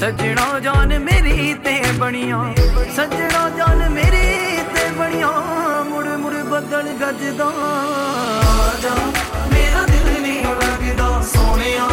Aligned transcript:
ਸਜਣੋ 0.00 0.60
ਜਾਨ 0.60 0.98
ਮੇਰੀ 0.98 1.54
ਤੇ 1.54 1.82
ਬਣਿਓ। 1.92 2.54
ਸਜਣੋ 2.96 3.50
ਜਾਨ 3.56 3.88
ਮੇਰੀ 3.88 4.58
ਤੇ 4.74 4.90
ਬਣਿਓ। 4.98 5.32
ਮੁੜ 5.84 6.06
ਮੁੜ 6.06 6.32
ਬਦਲ 6.32 6.92
ਗੱਜਦਾ। 7.00 7.52
ਜਾ 8.82 8.94
ਮੇਰਾ 9.52 9.82
ਦਿਲ 9.82 10.22
ਨਹੀਂ 10.22 10.44
ਲੱਗਦਾ। 10.44 11.22
ਸੋਹਣਿਆ, 11.34 11.88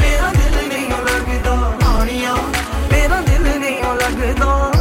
ਮੇਰਾ 0.00 0.30
ਦਿਲ 0.30 0.68
ਨਹੀਂ 0.68 0.90
ਲੱਗਦਾ। 0.90 1.72
ਰਾਣੀਆ 1.82 2.34
ਮੇਰਾ 2.92 3.20
ਦਿਲ 3.20 3.60
ਨਹੀਂ 3.60 3.82
ਲੱਗਦਾ। 3.84 4.73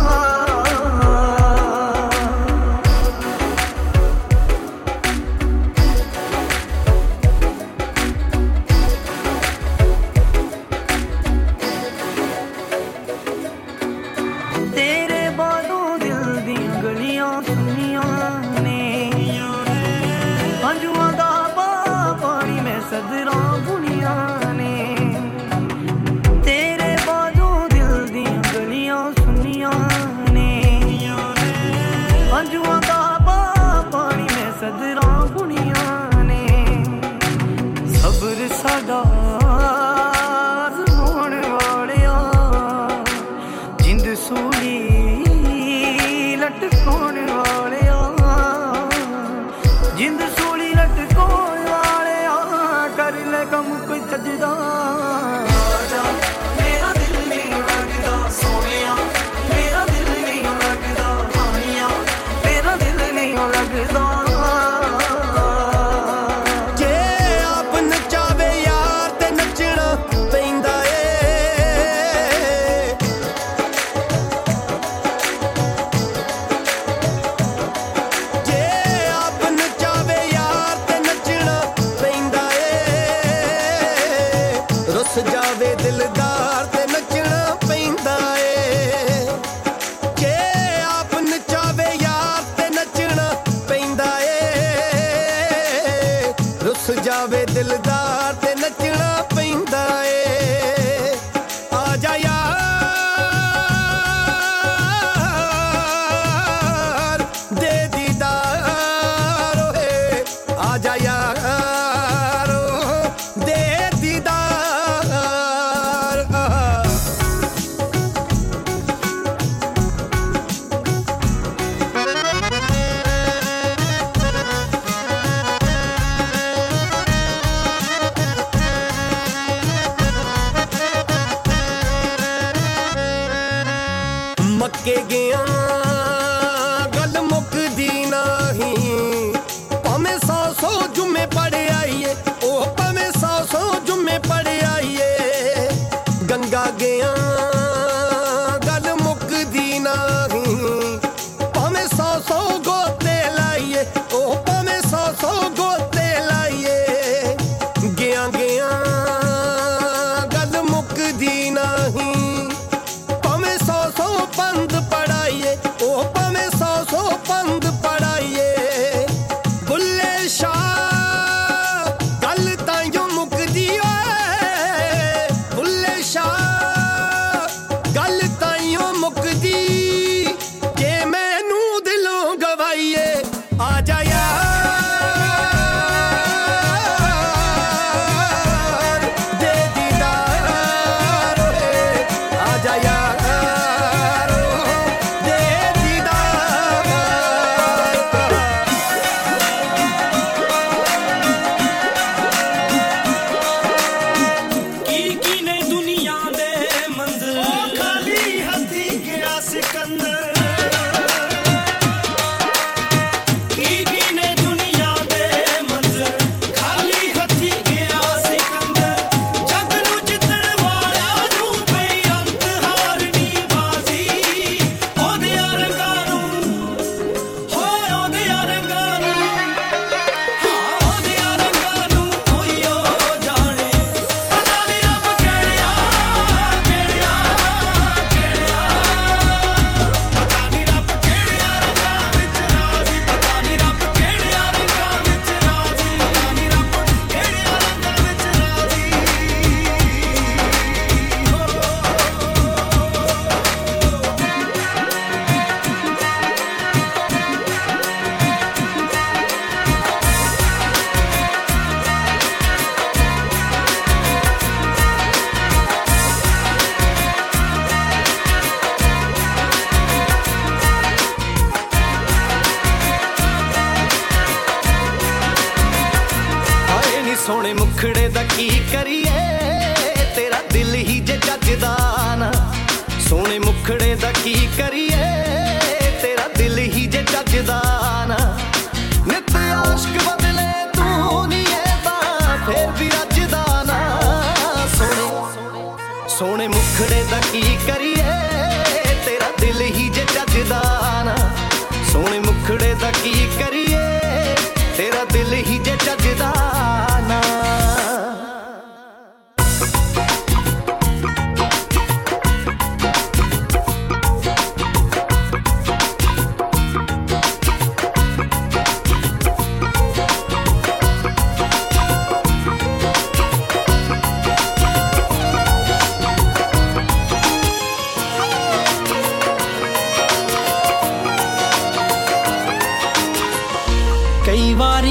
allá 110.73 111.12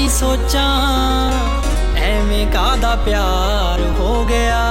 ਕਈ 0.03 0.07
ਵਾਰੀ 0.07 0.15
ਸੋਚਾਂ, 0.19 1.31
ਐਵੇਂ 1.97 2.45
ਕਾਦਾ 2.47 2.95
ਪਿਆਰ 2.95 3.81
ਹੋ 3.99 4.25
ਗਿਆ? 4.25 4.63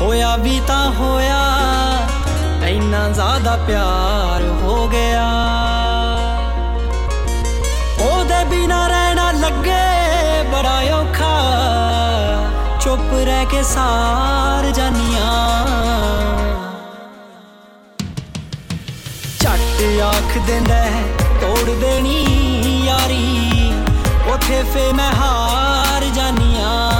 ਹੋਇਆ 0.00 0.36
ਵੀ 0.36 0.60
ਤਾਂ 0.66 0.90
ਹੋਇਆ, 0.90 1.40
ਇੰਨਾ 2.66 3.08
ਜ਼ਿਆਦਾ 3.08 3.56
ਪਿਆਰ 3.56 4.42
ਹੋ 4.62 4.88
ਗਿਆ। 4.88 5.26
ਉਹਦੇ 8.00 8.44
ਬਿਨਾ 8.44 8.86
ਰਹਿਣਾ 8.88 9.30
ਲੱਗੇ 9.32 10.42
ਬੜਾ 10.52 10.80
ਔਖਾ। 10.94 11.34
ਚੁੱਪ 12.80 13.12
ਰਹਿ 13.24 13.46
ਕੇ 13.46 13.62
ਸਾਰ 13.62 14.70
ਜਾਨੀਆਂ 14.70 15.66
ਝੱਟ 19.40 19.82
ਆਖ 20.02 20.38
ਦਿੰਦਾ 20.38 20.97
ਉਥੇ 24.48 24.62
ਫੇ 24.62 24.92
ਮੈਂ 24.92 25.12
ਹਾਰ 25.12 26.04
ਜਾਨੀਆਂ। 26.04 26.92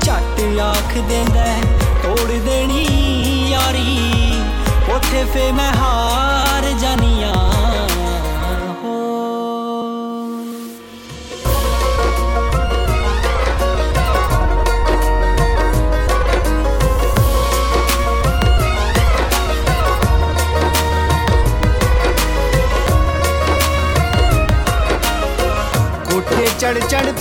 ਝੱਟ 0.00 0.40
ਆਖ 0.60 0.98
ਦਿੰਦਾ 0.98 1.40
ਹੈ, 1.40 1.60
ਤੋੜ 2.02 2.28
ਦੇਣੀ 2.30 2.84
ਯਾਰੀ। 3.50 4.42
ਉਥੇ 4.96 5.24
ਫੇ 5.32 5.52
ਮੈਂ 5.52 5.72
ਹਾਰ 5.72 6.41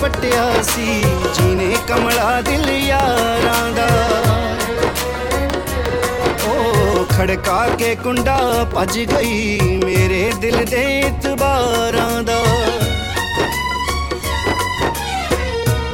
ਪਟਿਆ 0.02 0.62
ਸੀ, 0.64 1.04
ਜੀਨੇ 1.36 1.76
ਕਮਲਾ 1.88 2.42
ਦਿਲ 2.42 2.70
ਯਾਰਾਂ 2.70 3.72
ਦਾ। 3.72 3.88
ਉਹ 6.48 7.06
ਖੜਕਾ 7.06 7.68
ਕੇ 7.80 7.96
ਕੁੰਡਾ 7.96 8.66
ਭੱਜ 8.76 9.00
ਗਈ 9.00 9.60
ਮੇਰੇ 9.86 10.32
ਦਿਲ 10.42 10.66
ਦੇ 10.66 11.00
ਇਤਬਾਰਾਂ 11.00 12.24
ਦਾ। 12.24 12.40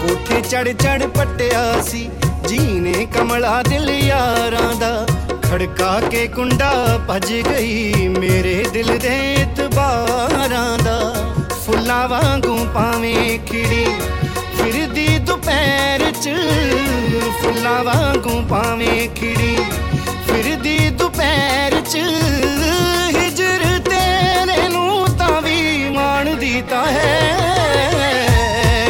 ਕੋਠੇ 0.01 0.41
ਚੜ 0.41 0.71
ਚੜ 0.73 1.03
ਪਟਿਆ 1.03 1.81
ਸੀ, 1.81 2.09
ਜੀਨੇ 2.47 3.05
ਕਮਲਾ 3.05 3.61
ਦਿਲ 3.63 3.89
ਯਾਰਾਂ 3.89 4.73
ਦਾ। 4.75 5.07
ਖੜਕਾ 5.51 5.99
ਕੇ 6.11 6.27
ਕੁੰਡਾ 6.27 6.99
ਭੱਜ 7.07 7.33
ਗਈ 7.33 8.07
ਮੇਰੇ 8.07 8.65
ਦਿਲ 8.73 8.97
ਦੇ 8.97 9.33
ਇਤਬਾਰਾਂ 9.33 10.77
ਦਾ। 10.77 11.13
ਫੁੱਲਾਂ 11.67 12.07
ਵਾਂਗੂ 12.07 12.67
ਪਾਵੇਂ 12.73 13.39
ਖਿੜੀ। 13.39 13.85
ਫਿਰਦੀ 14.57 15.17
ਦੁਪਹਿਰ 15.17 16.11
ਚ 16.11 16.29
ਫੁੱਲਾਂ 17.41 17.83
ਵਾਂਗੂ 17.83 18.41
ਪਾਵੇਂ 18.49 19.09
ਖਿੜੀ। 19.09 19.57
ਫਿਰਦੀ 20.27 20.89
ਦੁਪਹਿਰ 20.89 21.81
ਚ 21.81 21.95
ਹਿਜਰ 23.15 23.79
ਤੇਰੇ 23.89 24.69
ਨੂੰ 24.69 25.07
ਤਾਂ 25.17 25.41
ਵੀ 25.41 25.89
ਮਾਣਦੀ 25.89 26.63
ਤਾਂ 26.69 26.85
ਹੈ। 26.87 27.37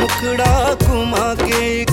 ਉਖੜਾ 0.04 0.76
ਕੁਮਾ 0.86 1.36
ਕੇ 1.36 1.86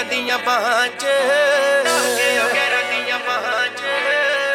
ਗੈਰਾਂ 0.00 0.10
ਦੀਆਂ 0.10 0.38
ਬਾਹਾਂ 0.38 0.86
'ਚ 0.88 1.04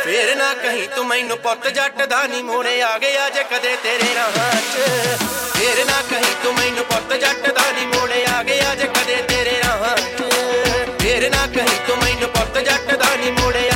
ਫੇਰ 0.05 0.35
ਨਾ 0.35 0.53
ਕਹੀਂ 0.53 0.87
ਤੂੰ 0.87 1.05
ਮੈਨੂੰ 1.05 1.37
ਪੁੱਤ, 1.37 1.67
ਜੱਟ 1.67 2.01
ਦਾ 2.05 2.21
ਨਹੀਂ 2.23 2.43
ਮੋਰੇ 2.43 2.81
ਆ 2.81 2.97
ਗਿਆ 2.97 3.29
ਜੇ 3.29 3.43
ਕਦੇ 3.51 3.75
ਤੇਰੇ 3.83 4.13
ਰਾਹਾਂ 4.15 4.51
'ਚ 4.63 4.87
ਫੇਰ 5.53 5.85
ਨਾ 5.85 6.01
ਕਹੀਂ 6.09 6.35
ਤੂੰ 6.43 6.53
ਮੈਨੂੰ 6.55 6.85
ਪੁੱਤ, 6.85 7.13
ਜੱਟ 7.15 7.49
ਦਾ 7.49 7.71
ਨਹੀਂ 7.71 7.87
ਮੋਰੇ 7.87 8.25
ਆ 8.27 8.41
ਗਿਆ 8.43 8.73
ਜੇ 8.75 8.87
ਕਦੇ 8.87 9.21
ਤੇਰੇ 9.29 9.59
ਰਾਹਾਂ 9.63 9.95
'ਚ 9.97 10.23
ਫੇਰ 11.01 11.29
ਨਾ 11.29 11.45
ਕਹੀਂ 11.55 11.79
ਤੂੰ 11.87 11.97
ਮੈਨੂੰ 11.97 12.29
ਪੁੱਤ, 12.29 12.57
ਜੱਟ 12.59 12.93
ਦਾ 12.93 13.15
ਨਹੀਂ 13.15 13.31
ਮੋਰੇ 13.31 13.69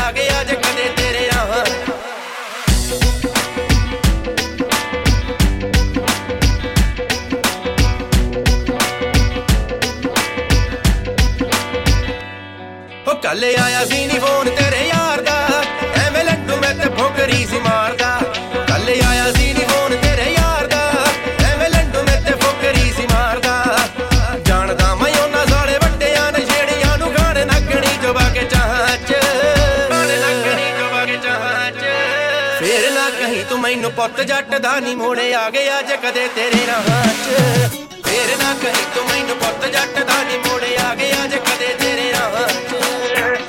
ਸੱਤ 34.10 34.22
ਜੱਟ 34.22 34.56
ਦਾ 34.62 34.70
ਨਹੀਂ 34.80 34.96
ਮੋੜੇ 34.98 35.34
ਆ 35.34 35.50
ਗਿਆ 35.50 35.82
ਜੇ 35.82 35.96
ਕਦੇ 35.98 36.28
ਤੇਰੇ 36.36 36.66
ਰਾਹਾਂ 36.68 37.04
'ਚ। 37.16 37.98
ਫੇਰ 38.06 38.30
ਨਾ 38.38 38.54
ਕਹੀ 38.62 38.86
ਤੂੰ 38.96 39.04
ਮੈਨੂੰ 39.06 39.36
ਪੁੱਤ 39.38 39.66
ਜੱਟ 39.66 40.00
ਦਾ 40.00 40.14
ਨਹੀਂ 40.24 40.38
ਮੋੜੇ 40.40 40.76
ਆ 40.78 40.96
ਗਿਆ 40.96 41.28
ਜੇ 41.28 41.38
ਕਦੇ 41.40 41.68
ਤੇਰੇ 41.80 42.12
ਰਾਹਾਂ 42.12 42.48
'ਚ। 42.48 42.80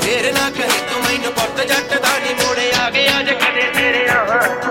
ਫੇਰ 0.02 0.32
ਨਾ 0.32 0.50
ਕਹੀ 0.50 0.80
ਤੂੰ 0.90 1.02
ਮੈਨੂੰ 1.04 1.32
ਪੁੱਤ 1.32 1.64
ਜੱਟ 1.66 1.94
ਦਾ 1.94 2.18
ਨਹੀਂ 2.18 2.34
ਮੋੜੇ 2.34 2.70
ਆ 2.80 2.90
ਗਿਆ 2.90 3.22
ਜੇ 3.22 3.34
ਕਦੇ 3.34 3.64
ਤੇਰੇ 3.74 4.06
ਰਾਹਾਂ 4.06 4.42
'ਚ। 4.42 4.66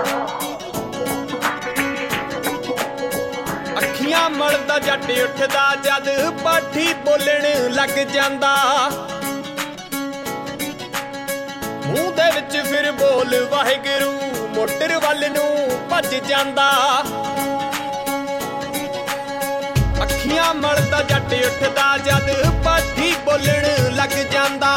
ਅੱਖੀਆਂ 3.82 4.28
ਮਲਦਾ 4.30 4.78
ਜੱਟ 4.78 5.10
ਉੱਠਦਾ 5.20 5.74
ਜਦ 5.84 6.08
ਪਾਠੀ 6.44 6.92
ਬੋਲਣ 7.04 7.72
ਲੱਗ 7.72 7.98
ਜਾਂਦਾ। 8.12 8.54
ਮੂੰਹ 11.86 12.12
ਦੇ 12.12 12.30
ਵਿੱਚ 12.34 12.56
ਫਿਰ 12.68 12.90
ਬੋਲ 12.92 13.44
ਵਾਹਿਗੁਰੂ 13.50 14.19
ਮੋਟਰ 14.60 14.92
ਵੱਲ 14.98 15.22
ਨੂੰ 15.32 15.78
ਭੱਜ 15.90 16.14
ਜਾਂਦਾ। 16.28 16.66
ਅੱਖੀਆਂ 20.02 20.52
ਮਲਦਾ 20.54 21.00
ਜੱਟ 21.02 21.32
ਉੱਠਦਾ 21.46 21.96
ਜਦ 21.98 22.28
ਪਾਠੀ 22.64 23.14
ਬੋਲਣ 23.24 23.94
ਲੱਗ 23.94 24.16
ਜਾਂਦਾ। 24.32 24.69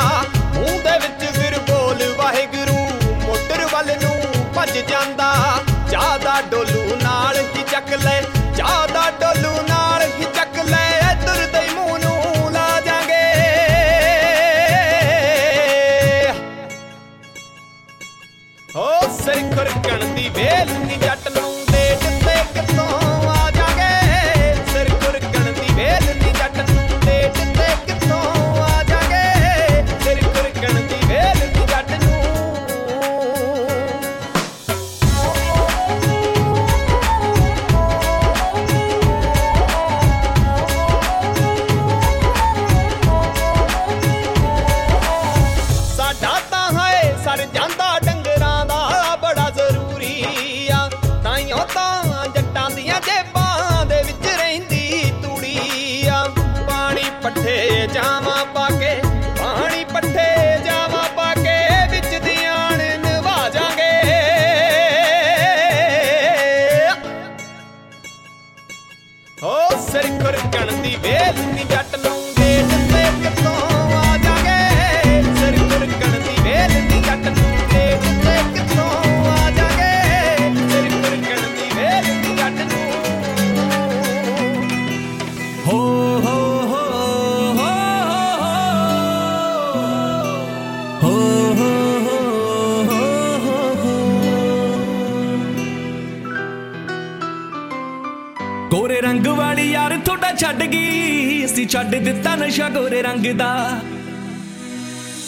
ਛੱਡ 101.94 102.03
ਦਿੱਤਾ 102.03 102.34
ਨਸ਼ਾ 102.36 102.68
ਗੋਰੇ 102.70 103.01
ਰੰਗ 103.01 103.25
ਦਾ। 103.38 103.50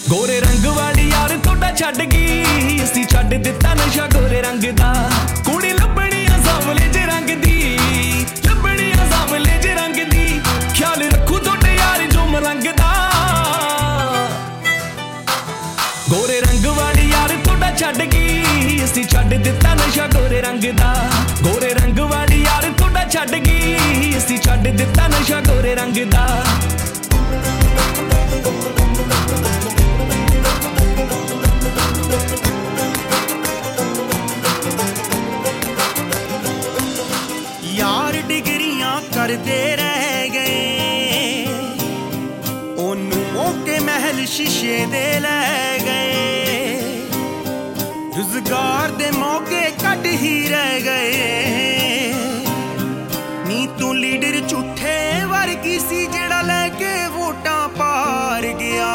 ਗੋਰੇ 0.10 0.40
ਰੰਗ 0.40 0.66
ਵਾਲੀ 0.66 1.10
ਯਾਰ 1.10 1.38
ਤੁਹਾਡਾ 1.44 1.70
ਛੱਡ 1.76 1.98
ਗਈ। 2.04 2.80
ਅਸੀਂ 2.84 3.04
ਛੱਡ 3.06 3.34
ਦਿੱਤਾ 3.34 3.74
ਨਸ਼ਾ 3.74 4.08
ਗੋਰੇ 4.14 4.42
ਰੰਗ 4.42 4.64
ਦਾ। 4.72 5.12
ਕੁੜੀ 5.46 5.70
ਲੱਭਣੀ 5.74 6.26
ਆ 6.26 6.40
ਸਾਹਮਣੇ 6.46 6.88
ਜੇ 6.88 7.06
ਰੰਗ 7.06 7.30
ਦੀ। 7.44 7.78
ਲੱਭਣੀ 8.46 8.92
ਆ 8.92 9.06
ਸਾਹਮਣੇ 9.12 9.58
ਜੇ 9.62 9.74
ਰੰਗ 9.76 9.96
ਦੀ। 10.12 10.40
ਖਿਆਲ 10.74 11.04
ਰੱਖੂ 11.04 11.38
ਤੁਹਾਡੇ 11.40 11.76
ਯਾਰ 11.76 12.02
ਜੋ 12.08 12.26
ਮਲੰਗ 12.26 12.64
ਦਾ 12.78 12.92
ਗੋਰੇ 16.10 16.42
ਰੰਗ 16.42 16.66
ਵਾਲੀ 16.66 17.10
ਯਾਰ 17.12 17.38
ਤੁਹਾਡਾ 17.44 17.72
ਛੱਡ 17.76 18.02
ਗਈ। 18.06 18.84
ਅਸੀਂ 18.84 19.04
ਛੱਡ 19.04 19.34
ਦਿੱਤਾ 19.34 19.74
ਨਸ਼ਾ 19.76 20.08
ਗੋਰੇ 20.08 20.42
ਰੰਗ 20.42 20.72
ਦਾ। 20.72 20.94
ਗੋਰੇ 21.44 21.74
ਰੰਗ 21.74 22.00
ਵਾਲੀ 22.00 22.44
ਯਾਰ 22.44 22.64
ਤੁਹਾਡਾ 22.64 22.85
ਛੱਡ 23.16 23.36
ਗਈ 23.36 24.18
ਅਸੀਂ 24.18 24.38
ਛੱਡ 24.38 24.68
ਦਿੱਤਾ 24.68 25.08
ਨਸ਼ਾ 25.08 25.40
ਗੋਰੇ 25.42 25.76
ਰੰਗ 25.76 25.98
ਦਾ। 26.12 26.44
ਯਾਰ 37.64 38.22
ਡਿਗਰੀਆਂ 38.22 39.02
ਕਰਦੇ 39.16 39.76
ਰਹਿ 39.76 40.30
ਗਏ। 40.30 41.46
ਉਹਨੂੰ 42.78 43.24
ਮੌਕੇ 43.34 43.80
ਮਹਿਲ 43.80 44.26
ਸ਼ੀਸ਼ੇ 44.26 44.86
ਦੇ 44.86 45.20
ਲੈ 45.20 45.80
ਗਏ। 45.86 46.78
ਰੁਜ਼ਗਾਰ 48.18 48.92
ਦੇ 48.92 49.12
ਮੌਕੇ 49.12 49.72
ਘੱਟ 49.84 50.06
ਹੀ 50.06 50.48
ਰਹਿ 50.48 50.82
ਗਏ। 50.82 51.75
ਵਰਗੀ 55.76 55.88
ਸੀ 55.90 56.06
ਜਿਹੜਾ 56.08 56.42
ਲੈ 56.42 56.68
ਕੇ 56.70 57.08
ਵੋਟਾਂ 57.14 57.68
ਪਾਰ 57.70 58.46
ਗਿਆ। 58.60 58.92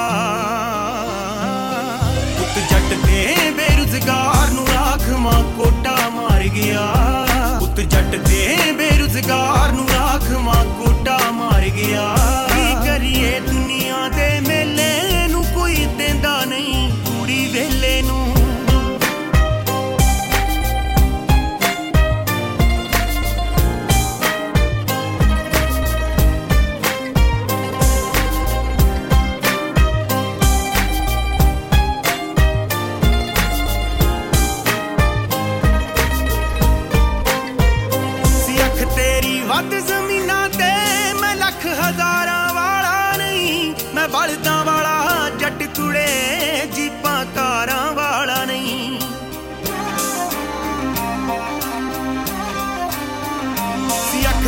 ਪੁੱਤ 2.39 2.59
ਜੱਟ 2.71 2.95
ਦੇ 3.07 3.51
ਬੇਰੁਜ਼ਗਾਰ 3.57 4.51
ਨੂੰ 4.51 4.67
ਰਾਖਵਾਂ 4.67 5.43
ਕੋਟਾ 5.57 5.97
ਮਾਰ 6.09 6.43
ਗਿਆ। 6.55 6.87
ਪੁੱਤ 7.61 7.81
ਜੱਟ 7.81 8.17
ਦੇ 8.29 8.73
ਬੇਰੁਜ਼ਗਾਰ 8.79 9.73
ਨੂੰ 9.73 9.89
ਰਾਖਵਾਂ 9.89 10.65
ਕੋਟਾ 10.79 11.19
ਮਾਰ 11.33 11.69
ਗਿਆ। 11.77 12.07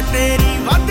ਤੇਰੀ 0.00 0.58
ਵੱਧ 0.64 0.90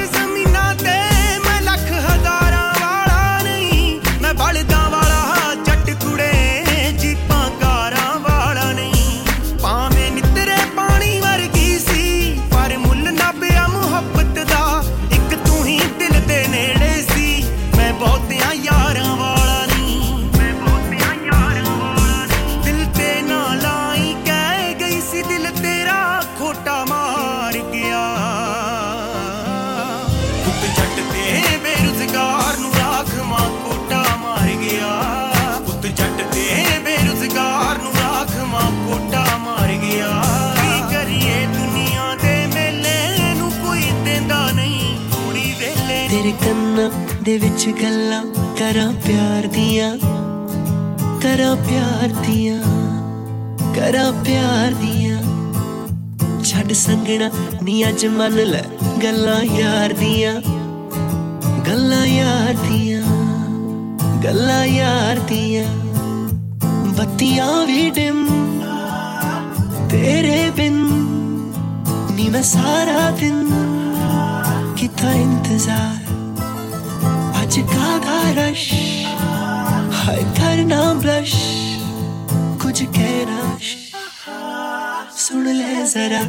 ਅੱਜ 47.61 47.81
ਗੱਲਾਂ 47.81 48.21
ਕਰਾਂ 48.59 48.91
ਪਿਆਰ 49.05 49.45
ਦੀਆਂ, 49.47 49.89
ਕਰਾਂ 51.21 51.55
ਪਿਆਰ 51.57 52.13
ਦੀਆਂ, 52.21 52.57
ਕਰਾਂ 53.75 54.11
ਪਿਆਰ 54.23 54.73
ਦੀਆਂ। 54.73 55.17
ਛੱਡ 56.43 56.71
ਸੰਗਣਾ 56.73 57.29
ਨੀ 57.63 57.87
ਅੱਜ 57.89 58.05
ਮੰਨ 58.05 58.35
ਲੈ 58.43 58.63
ਗੱਲਾਂ 59.03 59.43
ਯਾਰ 59.43 59.93
ਦੀਆਂ, 59.93 60.33
ਗੱਲਾਂ 61.67 62.05
ਯਾਰ 62.07 62.53
ਦੀਆਂ, 62.63 63.03
ਗੱਲਾਂ 64.23 64.65
ਯਾਰ 64.65 65.19
ਦੀਆਂ। 65.29 65.65
ਬੱਤੀਆਂ 66.97 67.65
ਵੀ 67.67 67.89
ਡਿਮ, 67.91 68.25
ਤੇਰੇ 69.91 70.49
ਬਿਨ 70.49 70.85
ਨੀ 72.11 72.29
ਮੈਂ 72.29 72.43
ਸਾਰਾ 72.43 73.09
ਦਿਨ 73.11 73.43
ਕਿਤਾ 74.77 75.13
ਇੰਤਜ਼ਾਰ 75.13 76.00
ਚਿਕਾ 77.51 77.97
ਦਾ 77.97 78.19
ਰਸ਼, 78.31 78.73
ਹਾਏ 79.93 80.23
ਕਰਨਾ 80.37 80.81
ਬਲਸ਼ 80.93 81.33
ਕੁਝ 82.61 82.83
ਕਹਿਣਾ 82.83 83.57
ਸੁਣ 85.17 85.51
ਲੈ 85.53 85.83
ਜ਼ਰਾ, 85.85 86.21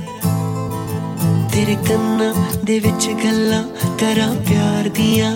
ਤੇਰੇ 1.53 1.77
ਕੰਨਾਂ 1.89 2.33
ਦੇ 2.65 2.79
ਵਿੱਚ 2.79 3.09
ਗੱਲਾਂ 3.25 3.63
ਕਰਾਂ 4.01 4.35
ਪਿਆਰ 4.49 4.89
ਦੀਆਂ, 4.89 5.31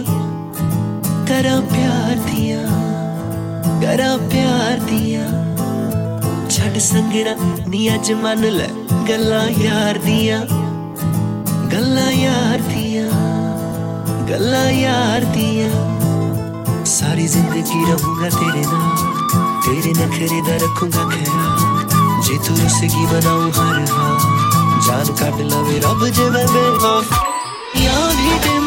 ਕਰਾਂ 1.29 1.61
ਪਿਆਰ 1.73 2.17
ਦੀਆਂ, 2.27 2.63
ਕਰਾਂ 3.83 4.17
ਪਿਆਰ 4.31 4.81
ਦੀਆਂ। 4.81 5.29
ਛੱਡ 6.51 6.79
ਸੰਗਣਾ, 6.79 7.37
ਨੀ 7.69 7.95
ਅੱਜ 7.95 8.13
ਮੰਨ 8.15 8.51
ਲੈ 8.51 8.69
ਗੱਲਾਂ 9.09 9.49
ਯਾਰ 9.61 9.99
ਦੀਆਂ, 9.99 10.41
ਗੱਲਾਂ 11.73 12.11
ਯਾਰ 12.13 12.59
ਦੀਆਂ। 12.69 12.86
गल्ला 14.29 14.63
यार 14.71 15.25
दिया। 15.35 15.69
सारी 16.85 17.27
ज़िंदगी 17.29 17.85
रहूँगा 17.91 18.29
तेरे 18.29 18.63
नाम। 18.67 19.61
तेरे 19.65 19.93
नखरे 19.99 20.41
दा 20.49 20.57
रखूँगा 20.65 21.05
ख्याल। 21.11 22.23
जे 22.27 22.39
तू 22.47 22.55
रसगी 22.55 23.05
बनाऊ 23.07 23.51
हर 23.59 23.85
हाल। 23.93 24.19
जान 24.87 25.15
काट 25.21 25.41
लवे 25.53 25.79
रब 25.87 26.07
जे 26.17 26.29
मैं 26.31 26.47
बेवफा। 26.47 26.95
याद 27.85 28.19
ही 28.25 28.39
ते 28.45 28.66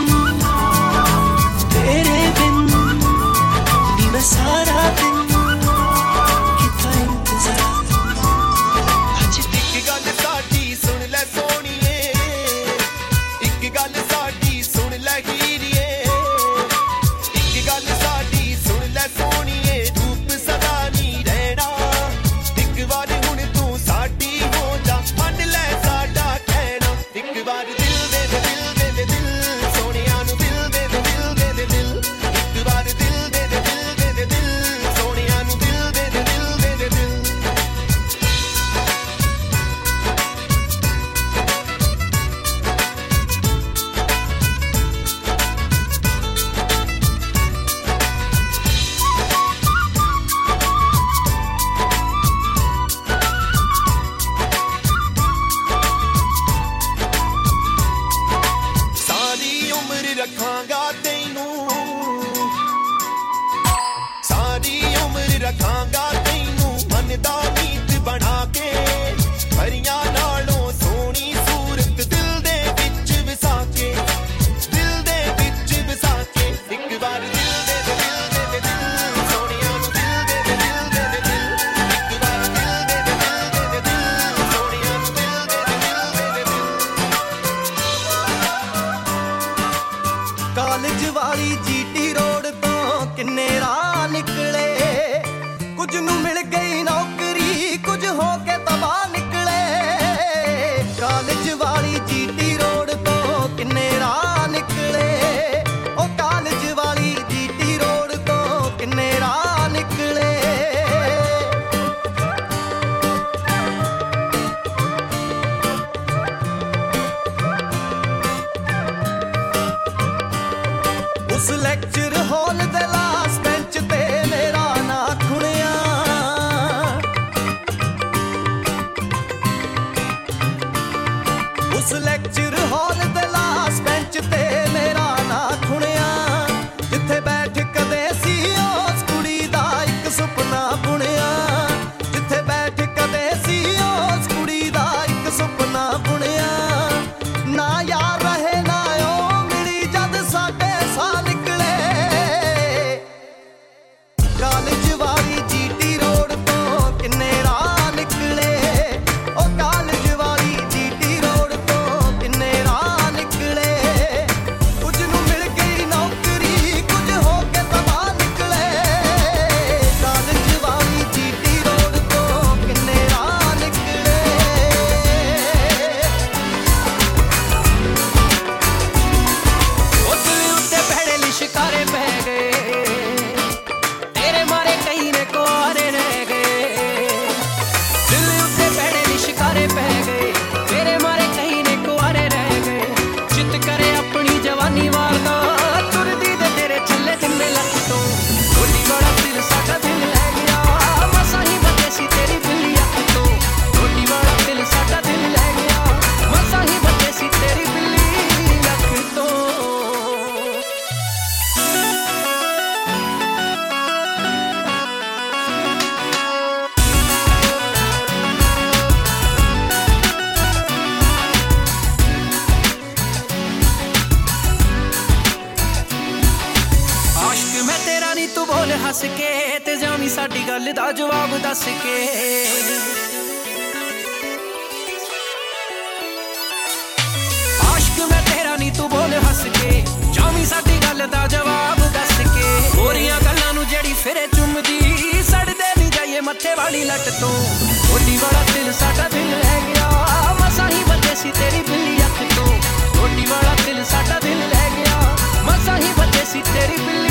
steady 256.50 256.78
believe. 256.78 257.09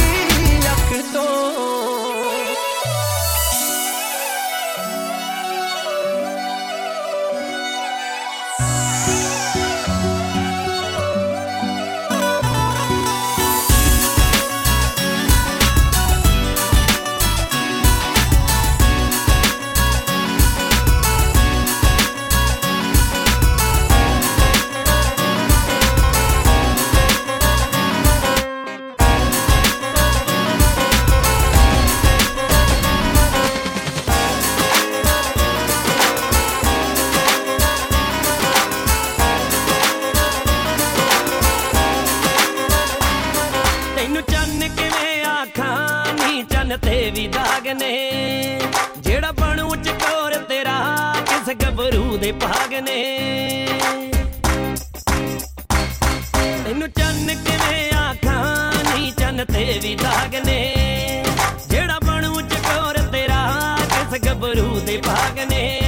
ਸੀ 59.89 59.95
ਦਾਗ 59.95 60.35
ਨੇ। 60.47 61.25
ਜਿਹੜਾ 61.71 61.99
ਬਣੂ 61.99 62.41
ਚਕੋਰ 62.41 62.99
ਤੇਰਾ 63.13 63.79
ਕਿਸ 63.83 64.21
ਗੱਭਰੂ 64.27 64.81
ਦੇ 64.81 64.97
ਭਾਗ 64.97 65.39
ਨੇ। 65.39 65.88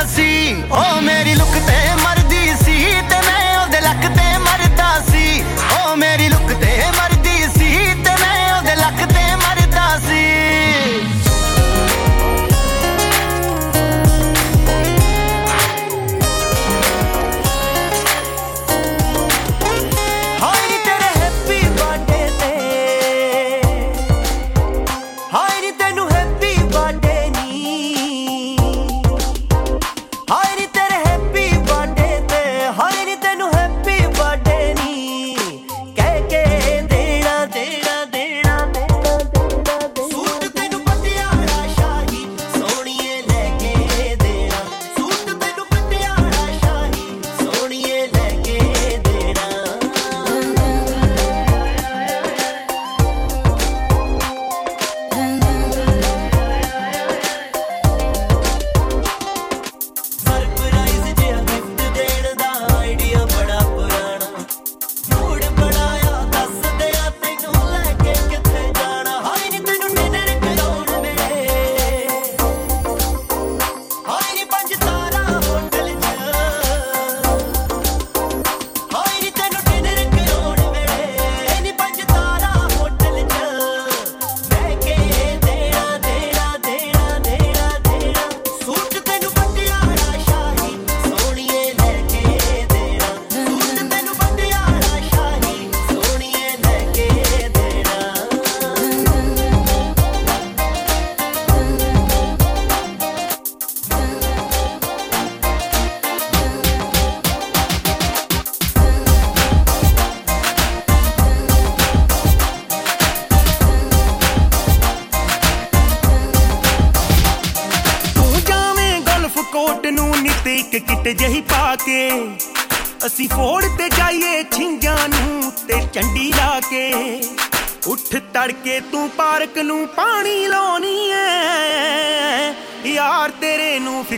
así 0.00 0.64
o 0.70 1.02
me 1.02 1.19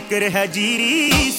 ਜ਼ਿਕਰ 0.03 0.29
ਹੈ 0.29 0.45
ਜੀਰੀ 0.45 1.31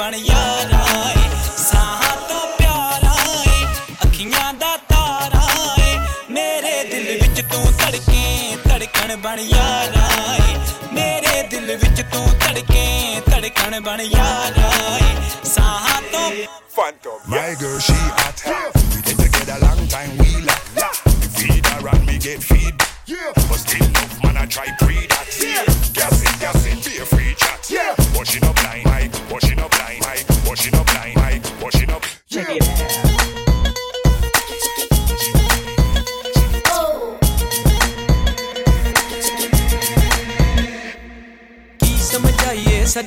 ਬਣ 0.00 0.14
ਯਾਰਾ 0.16 0.78
ਏ 1.10 1.28
ਸਾਹਾਂ 1.56 2.16
ਤੋਂ 2.28 2.46
ਪਿਆਰਾ 2.58 3.14
ਏ 3.46 3.64
ਅੱਖੀਆਂ 4.04 4.52
ਦਾ 4.54 4.76
ਤਾਰਾ 4.88 5.42
ਏ 5.80 5.98
ਮੇਰੇ 6.30 6.72
ਦਿਲ 6.84 7.18
ਵਿੱਚ 7.22 7.40
ਤੂੰ 7.40 7.64
ਧੜਕੇ, 7.72 8.56
ਧੜਕਣ 8.64 9.16
ਬਣ 9.16 9.40
ਯਾਰਾ 9.40 10.08
ਏ 10.36 10.56
ਮੇਰੇ 10.92 11.42
ਦਿਲ 11.50 11.76
ਵਿੱਚ 11.76 12.00
ਤੂੰ 12.12 12.26
ਧੜਕੇ, 12.38 13.20
ਧੜਕਣ 13.26 13.80
ਬਣ 13.80 14.00
ਯਾਰਾ 14.00 14.49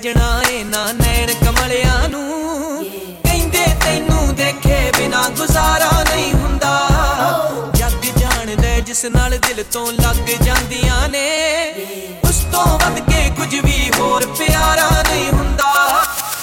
ਭੇਜਣਾ 0.04 0.41
ਏ 0.51 0.64
ਨਾ 0.64 0.82
ਨੈਣ 0.93 1.32
ਕਮਲਿਆਂ 1.34 2.10
ਨੂੰ। 2.10 2.86
ਕਹਿੰਦੇ 3.24 3.66
ਤੈਨੂੰ 3.86 4.36
ਦੇਖੇ 4.36 4.80
ਬਿਨਾ 4.97 5.22
ਗੁਜ਼ਾਰਾ 5.30 5.91
ਨਹੀਂ 6.04 6.34
ਹੁੰਦਾ। 6.34 7.72
ਜੱਗ 7.76 8.06
ਜਾਣਦਾ 8.18 8.80
ਜਿਸ 8.80 9.06
ਨਾਲ 9.06 9.38
ਦਿਲ 9.38 9.64
ਤੋਂ 9.64 9.86
ਲੱਗ 9.91 10.30
ਜਾਂਦੀਆਂ 10.43 11.08
ਨੇ। 11.10 11.24
ਉਸ 12.24 12.43
ਤੋਂ 12.54 12.66
ਵੱਧ 12.80 12.99
ਕੇ 12.99 13.30
ਕੁਝ 13.38 13.56
ਵੀ 13.56 13.91
ਹੋਰ 13.99 14.26
ਪਿਆਰਾ 14.39 14.89
ਨਹੀਂ 15.01 15.32
ਹੁੰਦਾ। 15.32 15.72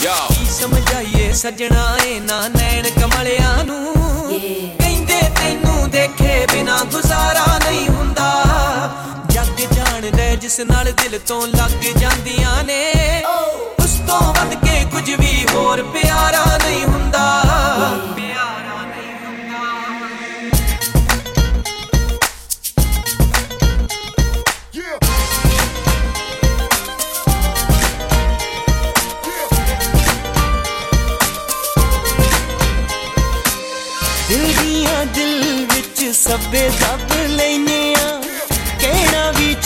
ਕੀ 0.00 0.46
ਸਮਝਾਈਏ 0.50 1.32
ਸੱਜਣਾ 1.32 1.96
ਏ 2.06 2.18
ਨਾ 2.20 2.40
ਨੈਣ 2.48 2.90
ਕਮਲਿਆਂ 2.90 3.64
ਨੂੰ? 3.64 3.94
ਕਹਿੰਦੇ 4.78 5.20
ਤੈਨੂੰ 5.38 5.90
ਦੇਖੇ 5.90 6.46
ਬਿਨਾ 6.52 6.82
ਗੁਜ਼ਾਰਾ 6.92 7.49
ਜਿਸ 10.50 10.60
ਨਾਲ 10.66 10.90
ਦਿਲ 10.92 11.18
ਤੋਂ 11.26 11.46
ਲੱਗ 11.46 11.84
ਜਾਂਦੀਆਂ 11.98 12.62
ਨੇ। 12.64 12.78
ਉਸ 13.80 13.92
ਤੋਂ 14.06 14.20
ਵੱਧ 14.34 14.54
ਕੇ 14.64 14.84
ਕੁਝ 14.92 15.10
ਵੀ 15.10 15.46
ਹੋਰ 15.52 15.82
ਪਿਆਰਾ 15.92 16.44
ਨਹੀਂ 16.56 16.84
ਹੁੰਦਾ। 16.84 17.26
ਤੇਰੀਆਂ 34.28 35.04
ਦਿਲ 35.06 35.66
ਵਿੱਚ 35.74 36.04
ਸਭੇ 36.16 36.68
ਦਾ 36.80 36.96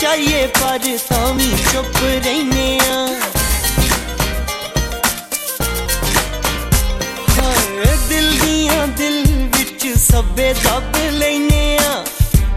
ਚਾਹੀਏ, 0.05 0.47
ਪਰ 0.47 0.79
ਤਾਂ 1.09 1.33
ਵੀ 1.33 1.55
ਚੁੱਪ 1.73 1.95
ਰਹਿਨੇ 2.25 2.79
ਆ। 2.89 3.07
ਹਾਏ 7.37 7.95
ਦਿਲ 8.09 8.29
ਦੀਆਂ 8.39 8.87
ਦਿਲ 8.87 9.49
ਵਿੱਚ 9.57 9.87
ਸਭੇ 9.97 10.53
ਦੱਬ 10.53 10.97
ਲੈਨੇ 11.11 11.77
ਆ। 11.77 12.03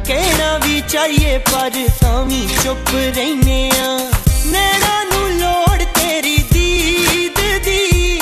ਕਹਿਣਾ 0.06 0.58
ਵੀ 0.58 0.82
ਚਾਹੀਏ, 0.88 1.38
ਪਰ 1.38 1.70
ਤਾਂ 2.00 2.24
ਵੀ 2.24 2.48
ਚੁੱਪ 2.64 2.94
ਰਹਿਨੇ 3.16 3.70
ਆ। 3.80 3.98
ਨੈਣਾ 4.46 5.04
ਨੂੰ 5.04 5.30
ਲੋੜ 5.30 5.78
ਤੇਰੀ 5.82 6.36
ਦੀਦ 6.52 7.40
ਦੀ, 7.64 8.20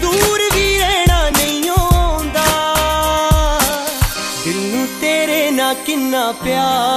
ਦੂਰ 0.00 0.40
ਵੀ 0.54 0.78
ਰਹਿਣਾ 0.78 1.30
ਨਹੀਂ 1.30 1.70
ਆਉਂਦਾ। 1.70 2.46
ਦਿਲ 4.44 4.56
ਨੂੰ 4.56 4.88
ਤੇਰੇ 5.00 5.50
ਨਾਲ 5.50 5.74
ਕਿੰਨਾ 5.86 6.32
ਪਿਆਰ 6.32 6.87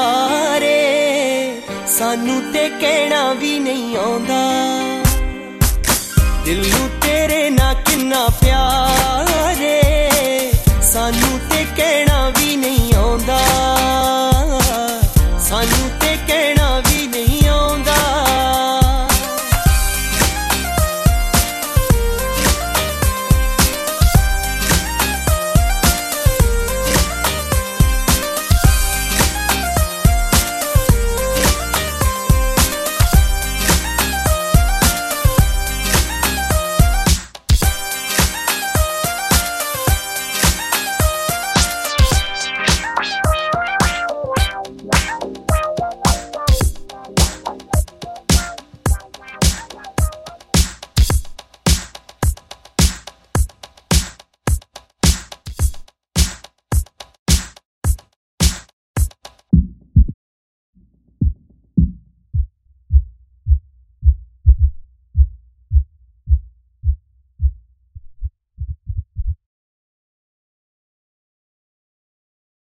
ਸਾਨੂੰ 2.02 2.41
ਤੇ 2.54 2.70
ਕਹਿਣਾ 2.70 3.34
ਵੀ 3.34 3.60
ਨਹੀਂ 3.60 3.97
ਆਉਂਦਾ। 3.97 4.39
ਦਿਲ 6.45 6.70
ਨੂੰ 6.70 6.89
ਤੇਰੇ 7.02 7.49
ਨਾਲ 7.49 7.76
ਕਿੰਨਾ 7.76 8.28
ਪਿਆਰ 8.28 8.91